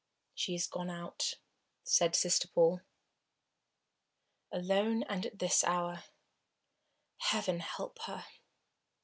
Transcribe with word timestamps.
"She 0.33 0.55
is 0.55 0.65
gone 0.65 0.89
out," 0.89 1.35
said 1.83 2.15
Sister 2.15 2.47
Paul. 2.47 2.81
"Alone 4.51 5.03
and 5.03 5.27
at 5.27 5.37
this 5.37 5.63
hour 5.63 6.05
Heaven 7.19 7.59
help 7.59 7.99
her!" 8.05 8.25